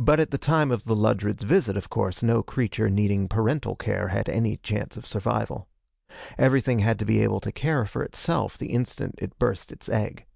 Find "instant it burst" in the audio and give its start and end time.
8.72-9.70